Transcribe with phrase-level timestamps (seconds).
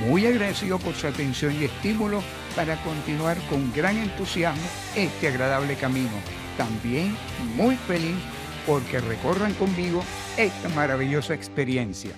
[0.00, 2.22] muy agradecido por su atención y estímulo
[2.56, 4.62] para continuar con gran entusiasmo
[4.96, 6.10] este agradable camino.
[6.56, 7.16] También
[7.56, 8.16] muy feliz
[8.66, 10.02] porque recorran conmigo
[10.36, 12.12] esta maravillosa experiencia.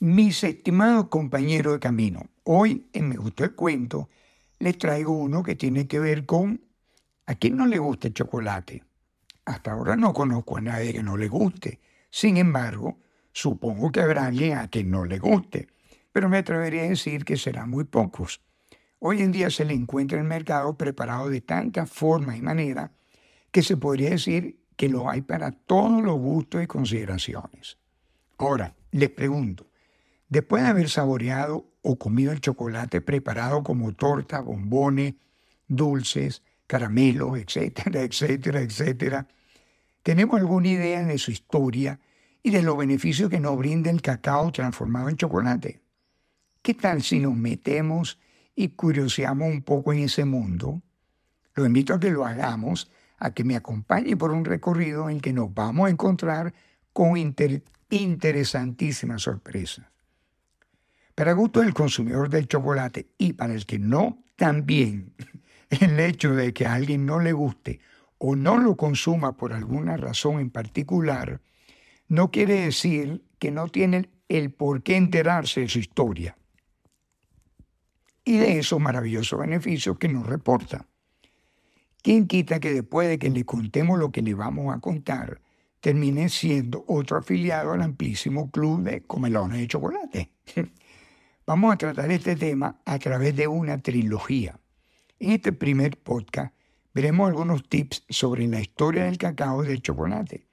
[0.00, 4.08] Mis estimados compañeros de camino, hoy en Me Gustó el Cuento
[4.58, 6.60] les traigo uno que tiene que ver con
[7.26, 8.82] a quién no le gusta el chocolate.
[9.44, 11.80] Hasta ahora no conozco a nadie que no le guste.
[12.10, 12.98] Sin embargo,
[13.32, 15.68] supongo que habrá alguien a quien no le guste
[16.12, 18.40] pero me atrevería a decir que serán muy pocos.
[18.98, 22.92] Hoy en día se le encuentra en el mercado preparado de tanta forma y manera
[23.50, 27.78] que se podría decir que lo hay para todos los gustos y consideraciones.
[28.38, 29.66] Ahora, les pregunto,
[30.28, 35.14] después de haber saboreado o comido el chocolate preparado como torta, bombones,
[35.68, 39.28] dulces, caramelos, etcétera, etcétera, etcétera,
[40.02, 42.00] ¿tenemos alguna idea de su historia
[42.42, 45.80] y de los beneficios que nos brinda el cacao transformado en chocolate?
[46.62, 48.18] ¿Qué tal si nos metemos
[48.54, 50.82] y curioseamos un poco en ese mundo?
[51.54, 55.32] Lo invito a que lo hagamos, a que me acompañe por un recorrido en que
[55.32, 56.52] nos vamos a encontrar
[56.92, 57.16] con
[57.88, 59.86] interesantísimas sorpresas.
[61.14, 65.14] Para gusto del consumidor del chocolate y para el que no, también
[65.70, 67.80] el hecho de que a alguien no le guste
[68.18, 71.40] o no lo consuma por alguna razón en particular,
[72.06, 76.36] no quiere decir que no tiene el por qué enterarse de su historia
[78.30, 80.86] y de esos maravillosos beneficios que nos reporta.
[82.00, 85.40] ¿Quién quita que después de que le contemos lo que le vamos a contar,
[85.80, 90.30] termine siendo otro afiliado al amplísimo club de comelones de chocolate?
[91.44, 94.60] Vamos a tratar este tema a través de una trilogía.
[95.18, 96.54] En este primer podcast
[96.94, 100.46] veremos algunos tips sobre la historia del cacao y del chocolate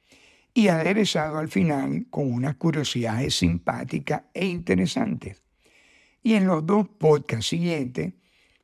[0.56, 5.47] y aderezado al final con unas curiosidades simpáticas e interesantes.
[6.28, 8.12] Y en los dos podcasts siguientes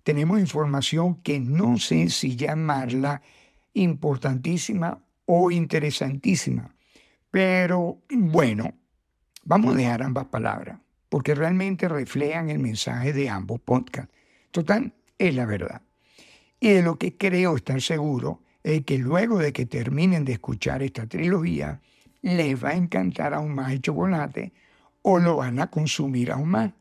[0.03, 3.21] tenemos información que no sé si llamarla
[3.73, 6.75] importantísima o interesantísima.
[7.31, 8.73] Pero bueno,
[9.45, 14.13] vamos a dejar ambas palabras, porque realmente reflejan el mensaje de ambos podcasts.
[14.51, 15.83] Total, es la verdad.
[16.59, 20.83] Y de lo que creo estar seguro es que luego de que terminen de escuchar
[20.83, 21.79] esta trilogía,
[22.21, 24.51] les va a encantar aún más el chocolate
[25.01, 26.73] o lo van a consumir aún más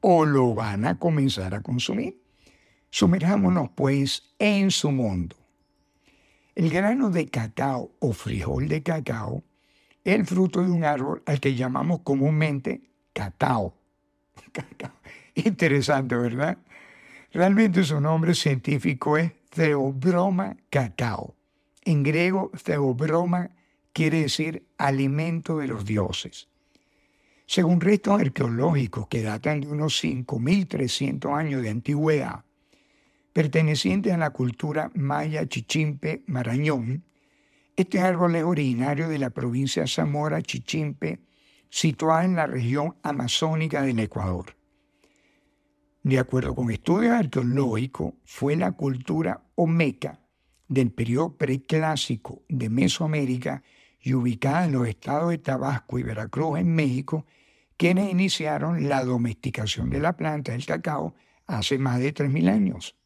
[0.00, 2.20] o lo van a comenzar a consumir.
[2.90, 5.36] Sumerjámonos pues en su mundo.
[6.54, 9.44] El grano de cacao o frijol de cacao
[10.04, 13.74] es el fruto de un árbol al que llamamos comúnmente cacao.
[15.34, 16.58] Interesante, ¿verdad?
[17.32, 21.34] Realmente su nombre científico es Theobroma cacao.
[21.84, 23.50] En griego, Theobroma
[23.92, 26.48] quiere decir alimento de los dioses.
[27.50, 32.44] Según restos arqueológicos que datan de unos 5.300 años de antigüedad,
[33.32, 37.02] pertenecientes a la cultura maya Chichimpe Marañón,
[37.74, 41.18] este árbol es originario de la provincia Zamora Chichimpe,
[41.68, 44.54] situada en la región amazónica del Ecuador.
[46.04, 50.20] De acuerdo con estudios arqueológicos, fue la cultura omeca
[50.68, 53.64] del periodo preclásico de Mesoamérica
[54.00, 57.26] y ubicada en los estados de Tabasco y Veracruz en México,
[57.76, 61.14] quienes iniciaron la domesticación de la planta del cacao
[61.46, 62.96] hace más de 3.000 años.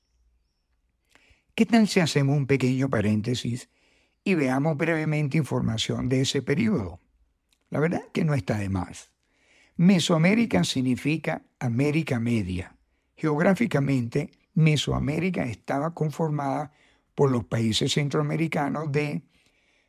[1.55, 3.69] ¿Qué tal si hacemos un pequeño paréntesis
[4.25, 7.01] y veamos brevemente información de ese periodo?
[7.71, 9.11] La verdad que no está de más.
[9.77, 12.77] Mesoamérica significa América Media.
[13.17, 16.73] Geográficamente, Mesoamérica estaba conformada
[17.15, 19.23] por los países centroamericanos de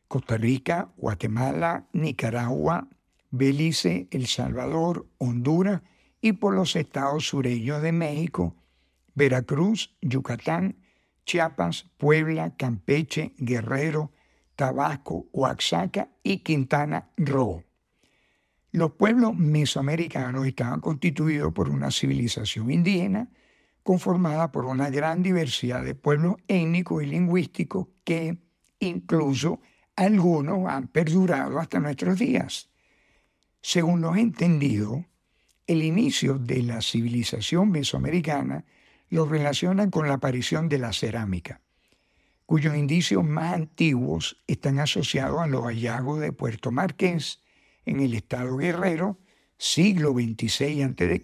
[0.08, 2.88] Costa Rica, Guatemala, Nicaragua,
[3.32, 5.82] Belice, El Salvador, Honduras
[6.22, 8.56] y por los estados sureños de México,
[9.14, 10.78] Veracruz, Yucatán,
[11.26, 14.12] Chiapas, Puebla, Campeche, Guerrero,
[14.56, 17.64] Tabasco, Oaxaca y Quintana Roo.
[18.72, 23.30] Los pueblos mesoamericanos estaban constituidos por una civilización indígena
[23.84, 28.38] conformada por una gran diversidad de pueblos étnicos y lingüísticos que
[28.80, 29.62] incluso
[29.96, 32.70] algunos han perdurado hasta nuestros días.
[33.62, 35.06] Según lo he entendido,
[35.68, 38.66] el inicio de la civilización mesoamericana
[39.10, 41.62] lo relacionan con la aparición de la cerámica,
[42.46, 47.42] cuyos indicios más antiguos están asociados a los hallazgos de Puerto Marqués
[47.86, 49.20] en el estado Guerrero,
[49.58, 51.22] siglo XXVI a.C.,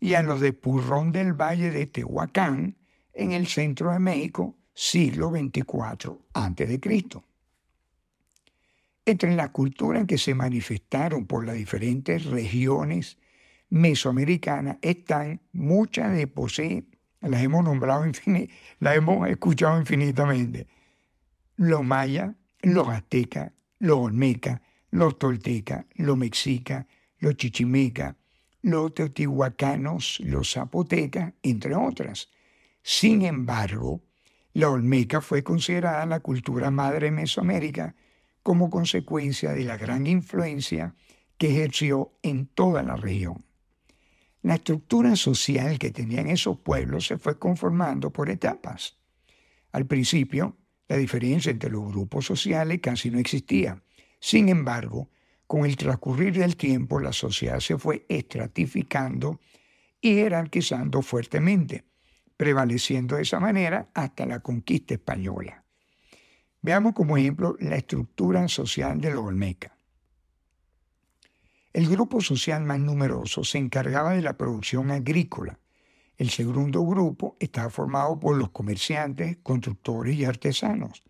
[0.00, 2.76] y a los de Purrón del Valle de Tehuacán,
[3.12, 6.78] en el centro de México, siglo XXIV a.C.
[9.08, 13.16] Entre las culturas que se manifestaron por las diferentes regiones
[13.70, 16.84] mesoamericanas están muchas de posee,
[17.22, 18.04] las hemos nombrado,
[18.80, 20.66] las hemos escuchado infinitamente,
[21.56, 24.60] los mayas, los aztecas, los olmecas,
[24.90, 26.84] los toltecas, los mexicas,
[27.18, 28.14] los chichimecas,
[28.60, 32.28] los teotihuacanos, los zapotecas, entre otras.
[32.82, 34.02] Sin embargo,
[34.52, 37.94] la Olmeca fue considerada la cultura madre de Mesoamérica
[38.48, 40.94] como consecuencia de la gran influencia
[41.36, 43.44] que ejerció en toda la región.
[44.40, 48.96] La estructura social que tenían esos pueblos se fue conformando por etapas.
[49.70, 50.56] Al principio,
[50.88, 53.82] la diferencia entre los grupos sociales casi no existía.
[54.18, 55.10] Sin embargo,
[55.46, 59.40] con el transcurrir del tiempo, la sociedad se fue estratificando
[60.00, 61.84] y jerarquizando fuertemente
[62.38, 65.67] prevaleciendo de esa manera hasta la conquista española.
[66.60, 69.76] Veamos como ejemplo la estructura social de los Olmeca.
[71.72, 75.60] El grupo social más numeroso se encargaba de la producción agrícola.
[76.16, 81.04] El segundo grupo estaba formado por los comerciantes, constructores y artesanos.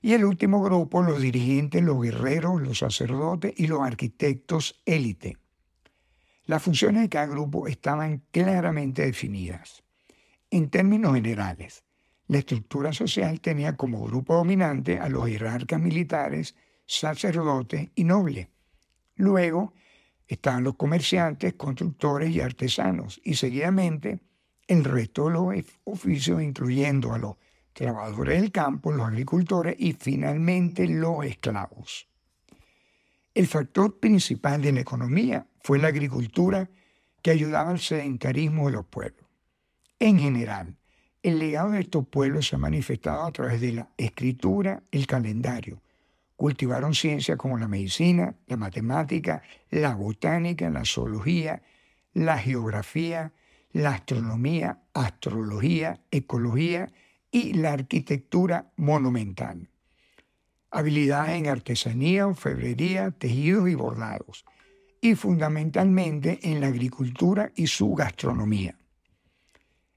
[0.00, 5.36] Y el último grupo, los dirigentes, los guerreros, los sacerdotes y los arquitectos élite.
[6.46, 9.84] Las funciones de cada grupo estaban claramente definidas.
[10.50, 11.84] En términos generales,
[12.32, 16.54] la estructura social tenía como grupo dominante a los jerarcas militares,
[16.86, 18.48] sacerdotes y nobles.
[19.16, 19.74] Luego
[20.26, 24.20] estaban los comerciantes, constructores y artesanos, y seguidamente
[24.66, 27.36] el resto de los oficios, incluyendo a los
[27.74, 32.08] trabajadores del campo, los agricultores y finalmente los esclavos.
[33.34, 36.70] El factor principal de la economía fue la agricultura
[37.20, 39.26] que ayudaba al sedentarismo de los pueblos.
[39.98, 40.78] En general,
[41.22, 45.80] el legado de estos pueblos se ha manifestado a través de la escritura, el calendario.
[46.34, 51.62] Cultivaron ciencias como la medicina, la matemática, la botánica, la zoología,
[52.12, 53.32] la geografía,
[53.72, 56.90] la astronomía, astrología, ecología
[57.30, 59.68] y la arquitectura monumental.
[60.72, 64.44] Habilidades en artesanía, orfebrería, tejidos y bordados.
[65.00, 68.76] Y fundamentalmente en la agricultura y su gastronomía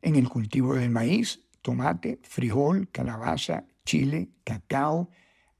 [0.05, 5.09] en el cultivo del maíz, tomate, frijol, calabaza, chile, cacao,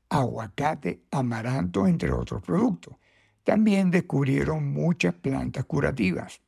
[0.08, 2.96] aguacate, amaranto, entre otros productos.
[3.44, 6.42] También descubrieron muchas plantas curativas.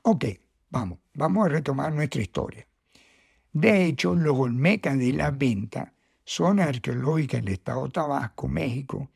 [0.00, 0.24] Ok,
[0.70, 2.66] vamos, vamos a retomar nuestra historia.
[3.52, 5.92] De hecho, los Olmecas de la Venta,
[6.24, 9.10] zona arqueológica del estado Tabasco, México,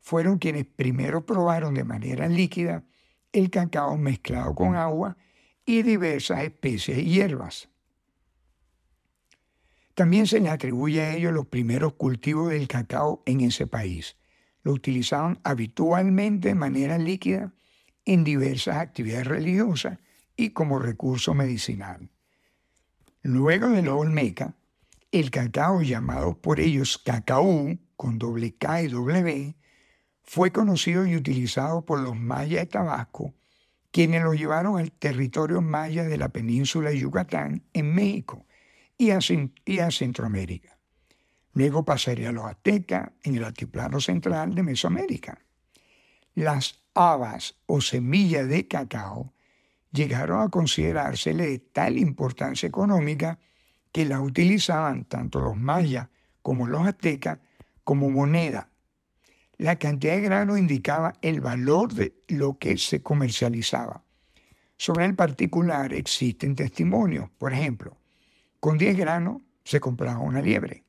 [0.00, 2.82] fueron quienes primero probaron de manera líquida
[3.30, 5.16] el cacao mezclado con agua
[5.64, 7.68] y diversas especies y hierbas.
[9.96, 14.18] También se le atribuye a ellos los primeros cultivos del cacao en ese país.
[14.62, 17.54] Lo utilizaban habitualmente de manera líquida
[18.04, 19.98] en diversas actividades religiosas
[20.36, 22.10] y como recurso medicinal.
[23.22, 24.54] Luego de los Olmeca,
[25.12, 29.56] el cacao llamado por ellos cacao con doble K y W
[30.22, 33.32] fue conocido y utilizado por los mayas de Tabasco,
[33.92, 38.46] quienes lo llevaron al territorio maya de la península de Yucatán en México
[38.98, 40.78] y a, Centroamérica.
[41.52, 45.38] Luego pasaría a los aztecas en el altiplano central de Mesoamérica.
[46.34, 49.32] Las habas o semillas de cacao
[49.92, 53.38] llegaron a considerársele de tal importancia económica
[53.92, 56.08] que la utilizaban tanto los mayas
[56.42, 57.38] como los aztecas
[57.84, 58.70] como moneda.
[59.58, 64.04] La cantidad de grano indicaba el valor de lo que se comercializaba.
[64.76, 67.30] Sobre el particular existen testimonios.
[67.38, 67.96] Por ejemplo,
[68.60, 70.84] con 10 granos se compraba una liebre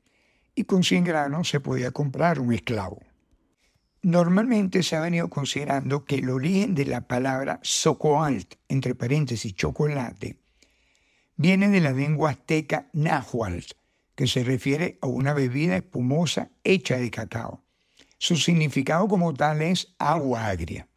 [0.54, 3.00] y con 100 granos se podía comprar un esclavo.
[4.02, 10.38] Normalmente se ha venido considerando que el origen de la palabra socoalt, entre paréntesis chocolate,
[11.36, 13.74] viene de la lengua azteca náhuatl,
[14.14, 17.64] que se refiere a una bebida espumosa hecha de cacao.
[18.18, 20.88] Su significado como tal es agua agria.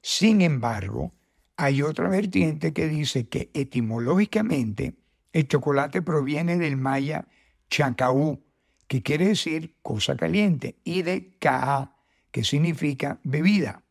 [0.00, 1.12] Sin embargo,
[1.56, 4.94] hay otra vertiente que dice que etimológicamente
[5.36, 7.28] el chocolate proviene del maya
[7.68, 8.42] chacaú,
[8.88, 11.94] que quiere decir cosa caliente, y de caá,
[12.30, 13.82] que significa bebida.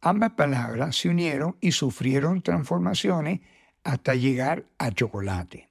[0.00, 3.40] Ambas palabras se unieron y sufrieron transformaciones
[3.84, 5.68] hasta llegar a chocolate.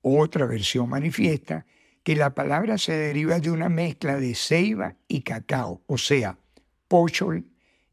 [0.00, 1.66] Otra versión manifiesta
[2.02, 6.38] que la palabra se deriva de una mezcla de ceiba y cacao, o sea,
[6.88, 7.44] pochol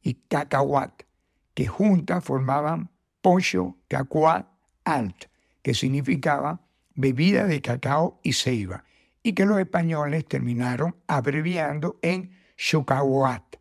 [0.01, 1.03] y cacahuat,
[1.53, 2.89] que juntas formaban
[3.21, 4.47] pocho cacahuat
[4.85, 5.30] alt,
[5.62, 6.62] que significaba
[6.96, 8.84] bebida de cacao y ceiba,
[9.24, 13.56] y que los españoles terminaron abreviando en chocahuat.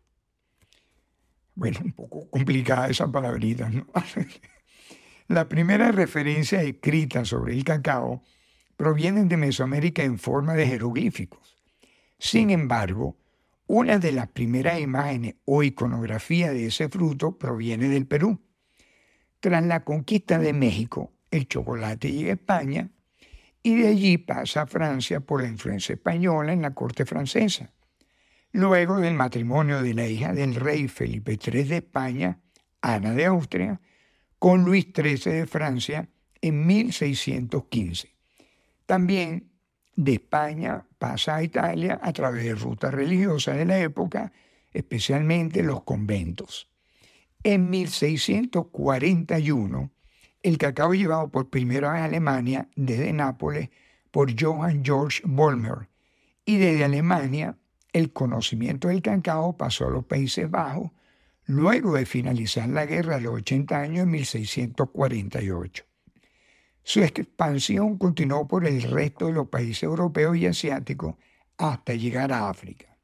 [1.55, 3.87] Bueno, un poco complicada esa palabrita, ¿no?
[5.27, 8.21] La primera referencia escrita sobre el cacao
[8.75, 11.57] provienen de Mesoamérica en forma de jeroglíficos.
[12.17, 13.17] Sin embargo,
[13.67, 18.41] una de las primeras imágenes o iconografía de ese fruto proviene del Perú.
[19.39, 22.89] Tras la conquista de México, el chocolate llega a España
[23.63, 27.71] y de allí pasa a Francia por la influencia española en la corte francesa.
[28.51, 32.41] Luego del matrimonio de la hija del rey Felipe III de España,
[32.81, 33.79] Ana de Austria,
[34.37, 36.09] con Luis XIII de Francia
[36.41, 38.13] en 1615.
[38.85, 39.53] También
[39.95, 44.33] de España pasa a Italia a través de rutas religiosas de la época,
[44.73, 46.69] especialmente los conventos.
[47.43, 49.91] En 1641,
[50.43, 53.69] el cacao llevado por primera vez a Alemania desde Nápoles
[54.11, 55.89] por Johann Georg Vollmer
[56.45, 57.57] y desde Alemania
[57.93, 60.91] el conocimiento del cacao pasó a los Países Bajos
[61.45, 65.83] luego de finalizar la guerra de los 80 años en 1648.
[66.83, 71.15] Su expansión continuó por el resto de los países europeos y asiáticos
[71.57, 72.97] hasta llegar a África.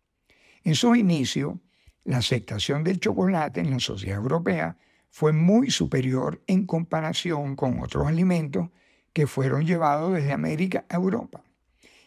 [0.64, 1.60] En su inicio,
[2.06, 4.78] la aceptación del chocolate en la sociedad europea
[5.10, 8.70] fue muy superior en comparación con otros alimentos
[9.14, 11.44] que fueron llevados desde América a Europa.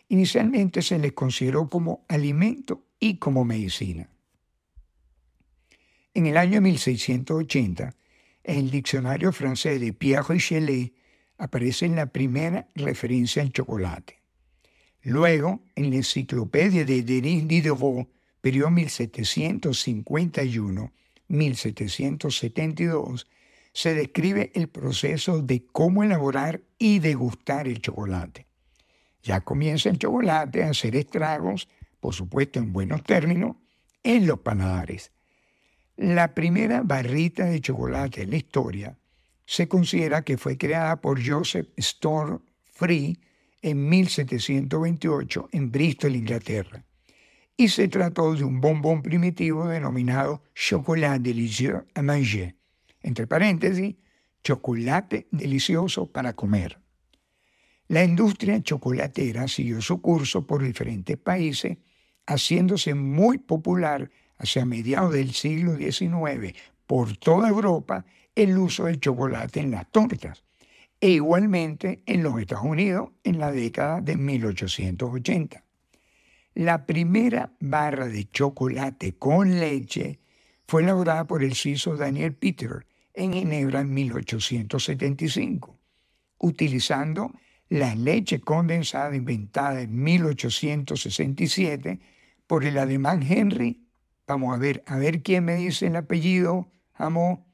[0.08, 4.08] Inicialmente se les consideró como alimento y como medicina.
[6.14, 7.94] En el año 1680,
[8.44, 10.92] en el diccionario francés de Pierre Richelet
[11.38, 14.20] aparece la primera referencia al chocolate.
[15.02, 18.08] Luego, en la enciclopedia de Denis Diderot,
[18.40, 18.70] periodo
[21.30, 23.26] 1751-1772,
[23.72, 28.46] se describe el proceso de cómo elaborar y degustar el chocolate.
[29.22, 31.68] Ya comienza el chocolate a hacer estragos,
[32.00, 33.56] por supuesto en buenos términos,
[34.02, 35.12] en los panadares.
[35.96, 38.98] La primera barrita de chocolate en la historia
[39.44, 43.18] se considera que fue creada por Joseph Store Free
[43.62, 46.84] en 1728 en Bristol, Inglaterra,
[47.60, 52.54] y se trató de un bombón primitivo denominado chocolat délicieux à manger,
[53.02, 53.96] entre paréntesis,
[54.42, 56.78] chocolate delicioso para comer.
[57.88, 61.76] La industria chocolatera siguió su curso por diferentes países,
[62.26, 66.54] haciéndose muy popular hacia mediados del siglo XIX
[66.86, 70.44] por toda Europa el uso del chocolate en las tortas
[70.98, 75.62] e igualmente en los Estados Unidos en la década de 1880.
[76.54, 80.20] La primera barra de chocolate con leche
[80.66, 85.78] fue elaborada por el suizo Daniel Peter en Ginebra en 1875,
[86.38, 87.32] utilizando
[87.68, 92.00] la leche condensada inventada en 1867
[92.46, 93.86] por el alemán Henry.
[94.26, 97.46] Vamos a ver, a ver quién me dice el apellido, amo.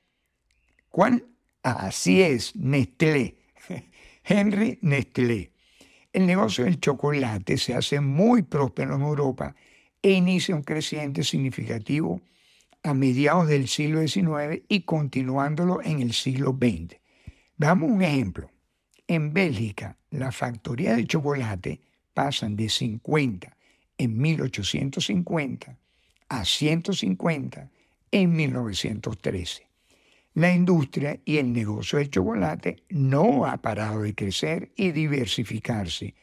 [0.88, 1.26] ¿Cuál?
[1.62, 3.37] Así es, Nestlé.
[4.25, 5.55] Henry Nestlé.
[6.16, 9.54] El negocio del chocolate se hace muy próspero en Europa
[10.00, 12.23] e inicia un creciente significativo
[12.82, 16.96] a mediados del siglo XIX y continuándolo en el siglo XX.
[17.58, 18.50] Veamos un ejemplo.
[19.06, 21.82] En Bélgica, la factoría de chocolate
[22.14, 23.54] pasan de 50
[23.99, 25.76] en 1850
[26.30, 27.70] a 150
[28.11, 29.66] en 1913
[30.37, 36.14] la industria y el negocio del chocolate no ha parado de crecer y diversificarse.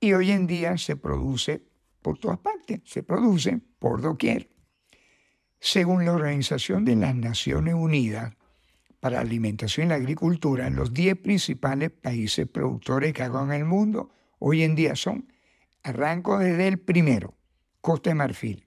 [0.00, 1.62] Y hoy en día se produce
[2.00, 4.48] por todas partes, se produce por doquier.
[5.60, 8.34] Según la Organización de las Naciones Unidas
[8.98, 13.66] para la Alimentación y la Agricultura, los 10 principales países productores de cacao en el
[13.66, 15.30] mundo hoy en día son,
[15.82, 17.36] arranco desde el primero,
[17.82, 18.66] Costa de Marfil,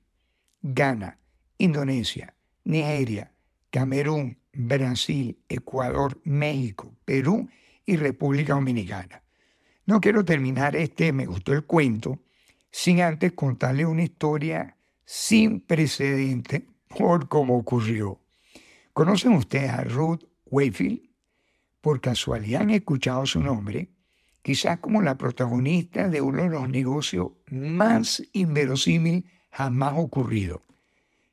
[0.61, 1.17] Ghana,
[1.57, 3.33] Indonesia, Nigeria,
[3.71, 7.47] Camerún, Brasil, Ecuador, México, Perú
[7.85, 9.21] y República Dominicana.
[9.85, 12.19] No quiero terminar este, me gustó el cuento,
[12.71, 18.19] sin antes contarle una historia sin precedente por cómo ocurrió.
[18.93, 21.01] ¿Conocen ustedes a Ruth Wayfield?
[21.79, 23.89] Por casualidad han escuchado su nombre,
[24.41, 30.63] quizás como la protagonista de uno de los negocios más inverosímil jamás ocurrido.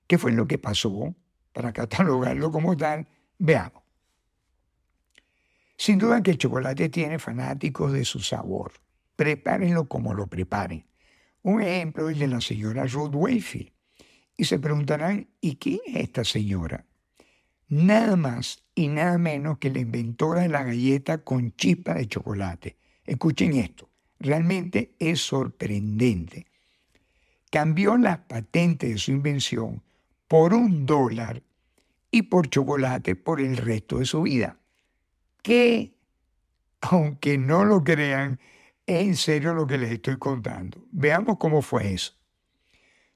[0.06, 1.14] ¿Qué fue lo que pasó?
[1.54, 3.82] Para catalogarlo como tal, Veamos.
[5.76, 8.72] Sin duda que el chocolate tiene fanáticos de su sabor.
[9.16, 10.86] Prepárenlo como lo preparen.
[11.42, 13.72] Un ejemplo es de la señora Ruth Wakefield.
[14.36, 16.86] Y se preguntarán, ¿y quién es esta señora?
[17.68, 22.76] Nada más y nada menos que la inventora de la galleta con chispa de chocolate.
[23.04, 23.88] Escuchen esto,
[24.18, 26.46] realmente es sorprendente.
[27.50, 29.82] Cambió la patente de su invención
[30.28, 31.42] por un dólar
[32.14, 34.60] y por chocolate por el resto de su vida.
[35.42, 35.96] Que,
[36.80, 38.38] aunque no lo crean,
[38.86, 40.86] es en serio lo que les estoy contando.
[40.92, 42.12] Veamos cómo fue eso.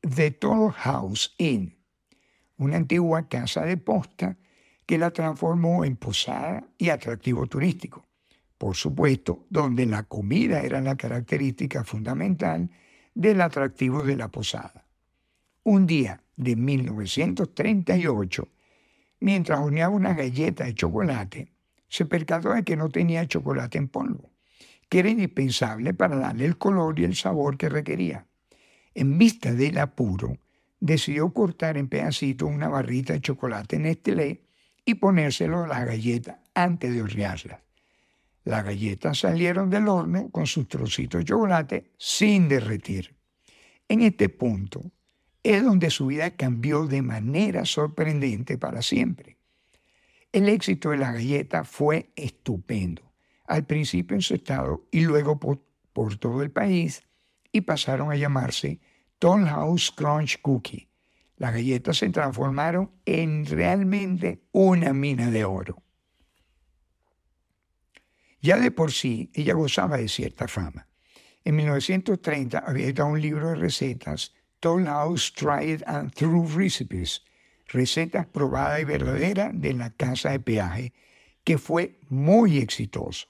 [0.01, 1.76] The Toll House Inn,
[2.57, 4.37] una antigua casa de posta
[4.85, 8.05] que la transformó en posada y atractivo turístico.
[8.57, 12.69] Por supuesto, donde la comida era la característica fundamental
[13.13, 14.85] del atractivo de la posada.
[15.63, 18.47] Un día de 1938,
[19.19, 21.51] mientras horneaba una galleta de chocolate,
[21.89, 24.31] se percató de que no tenía chocolate en polvo,
[24.89, 28.25] que era indispensable para darle el color y el sabor que requería.
[28.93, 30.37] En vista del apuro,
[30.79, 34.41] decidió cortar en pedacitos una barrita de chocolate Nestlé
[34.85, 37.61] y ponérselo a la galleta antes de hornearlas.
[38.45, 43.15] Las galletas salieron del horno con sus trocitos de chocolate sin derretir.
[43.89, 44.91] En este punto
[45.43, 49.37] es donde su vida cambió de manera sorprendente para siempre.
[50.31, 53.01] El éxito de la galleta fue estupendo,
[53.45, 57.03] al principio en su estado y luego por todo el país,
[57.51, 58.79] y pasaron a llamarse
[59.19, 60.87] Toll House Crunch Cookie.
[61.37, 65.83] Las galletas se transformaron en realmente una mina de oro.
[68.41, 70.87] Ya de por sí, ella gozaba de cierta fama.
[71.43, 77.23] En 1930 había editado un libro de recetas, Toll House Tried and True Recipes,
[77.67, 80.93] recetas probadas y verdaderas de la casa de peaje,
[81.43, 83.27] que fue muy exitoso.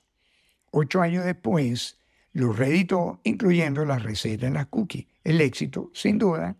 [0.71, 1.96] Ocho años después,
[2.37, 5.07] lo reeditó incluyendo las recetas en las cookies.
[5.23, 6.55] El éxito, sin duda,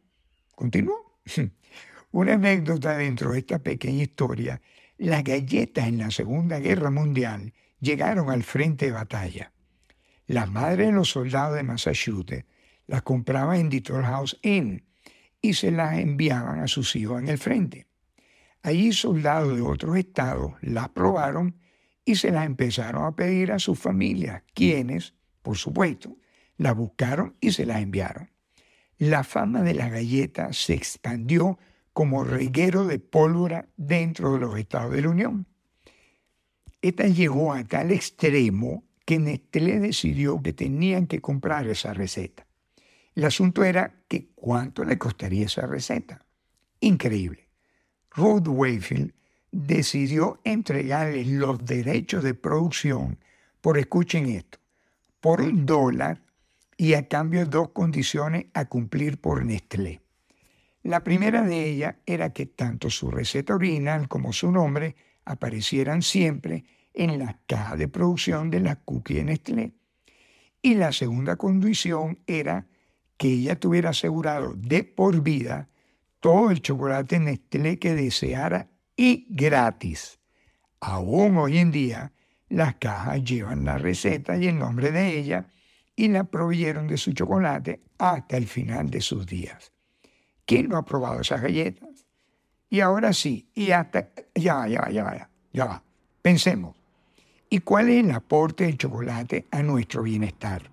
[0.56, 1.20] continuó.
[2.12, 4.60] Una anécdota dentro de esta pequeña historia,
[4.98, 9.52] las galletas en la Segunda Guerra Mundial llegaron al frente de batalla.
[10.26, 12.46] Las madres de los soldados de Massachusetts
[12.88, 14.84] las compraban en Detroit House Inn
[15.44, 17.86] y se las enviaban a sus hijos en el frente.
[18.64, 21.56] Allí soldados de otros estados las probaron
[22.04, 25.14] y se las empezaron a pedir a sus familias, quienes,
[25.48, 26.18] por supuesto,
[26.58, 28.30] las buscaron y se las enviaron.
[28.98, 31.58] La fama de la galleta se expandió
[31.94, 35.48] como reguero de pólvora dentro de los estados de la Unión.
[36.82, 42.46] Esta llegó a tal extremo que Nestlé decidió que tenían que comprar esa receta.
[43.16, 46.26] El asunto era que cuánto le costaría esa receta.
[46.82, 47.48] Increíble.
[48.12, 49.14] Ruth Wayfield
[49.50, 53.18] decidió entregarle los derechos de producción
[53.62, 54.60] por, escuchen esto,
[55.28, 56.22] por dólar
[56.78, 60.00] y a cambio dos condiciones a cumplir por Nestlé.
[60.84, 66.64] La primera de ellas era que tanto su receta original como su nombre aparecieran siempre
[66.94, 69.74] en la caja de producción de la cookie Nestlé.
[70.62, 72.66] Y la segunda condición era
[73.18, 75.68] que ella tuviera asegurado de por vida
[76.22, 80.22] todo el chocolate Nestlé que deseara y gratis.
[80.80, 82.14] Aún hoy en día,
[82.50, 85.48] las cajas llevan la receta y el nombre de ella
[85.96, 89.72] y la proveyeron de su chocolate hasta el final de sus días.
[90.46, 92.06] ¿Quién no ha probado esas galletas?
[92.70, 94.10] Y ahora sí, y hasta...
[94.36, 95.84] Ya, ya, ya, ya va.
[96.22, 96.76] Pensemos.
[97.50, 100.70] ¿Y cuál es el aporte del chocolate a nuestro bienestar?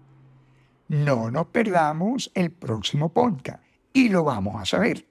[0.89, 5.07] No nos perdamos el próximo podcast y lo vamos a saber.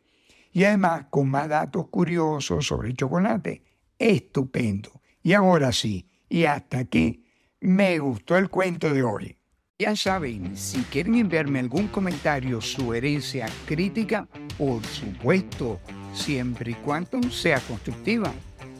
[0.52, 3.64] Y además con más datos curiosos sobre el chocolate.
[3.98, 5.02] Estupendo.
[5.24, 7.24] Y ahora sí, y hasta aquí,
[7.60, 9.38] me gustó el cuento de hoy.
[9.80, 15.80] Ya saben, si quieren enviarme algún comentario, sugerencia, crítica, por supuesto,
[16.14, 18.32] siempre y cuando sea constructiva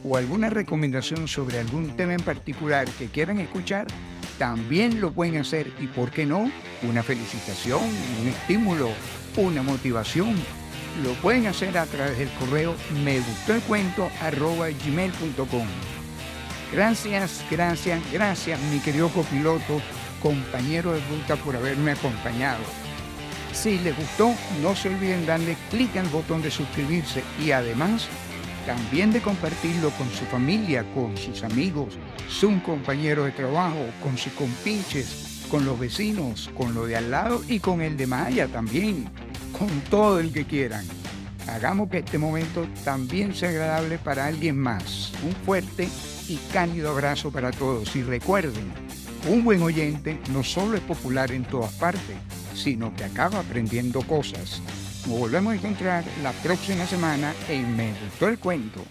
[0.04, 3.86] o alguna recomendación sobre algún tema en particular que quieran escuchar,
[4.38, 6.50] también lo pueden hacer y, ¿por qué no?
[6.82, 7.82] Una felicitación,
[8.20, 8.90] un estímulo,
[9.36, 10.34] una motivación.
[11.02, 15.66] Lo pueden hacer a través del correo me gustó el cuento arroba gmail.com.
[16.74, 19.80] Gracias, gracias, gracias mi querido copiloto,
[20.20, 22.64] compañero de ruta por haberme acompañado.
[23.52, 28.08] Si les gustó, no se olviden darle clic al botón de suscribirse y además
[28.66, 31.94] también de compartirlo con su familia, con sus amigos,
[32.28, 37.40] su compañero de trabajo, con sus compinches, con los vecinos, con lo de al lado
[37.46, 39.08] y con el de Maya también,
[39.56, 40.84] con todo el que quieran.
[41.46, 45.12] Hagamos que este momento también sea agradable para alguien más.
[45.22, 45.88] Un fuerte
[46.28, 48.72] y cálido abrazo para todos y recuerden,
[49.28, 52.16] un buen oyente no solo es popular en todas partes,
[52.54, 54.60] sino que acaba aprendiendo cosas.
[55.06, 58.82] Nos volvemos a encontrar la próxima semana en Me Gustó el Cuento.